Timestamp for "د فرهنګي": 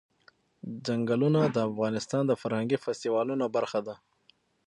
2.27-2.77